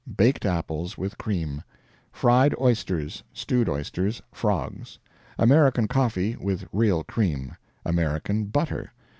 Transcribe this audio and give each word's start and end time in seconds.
Baked 0.17 0.47
apples, 0.47 0.97
with 0.97 1.19
cream 1.19 1.61
Fried 2.11 2.55
oysters; 2.59 3.21
stewed 3.33 3.69
oysters. 3.69 4.19
Frogs. 4.31 4.97
American 5.37 5.87
coffee, 5.87 6.35
with 6.37 6.67
real 6.73 7.03
cream. 7.03 7.55
American 7.85 8.45
butter. 8.45 8.93